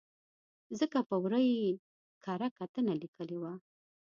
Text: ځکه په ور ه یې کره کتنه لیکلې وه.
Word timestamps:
ځکه 0.79 0.97
په 1.09 1.15
ور 1.23 1.33
ه 1.37 1.41
یې 1.51 1.69
کره 2.23 2.47
کتنه 2.59 2.93
لیکلې 3.01 3.37
وه. 3.41 3.53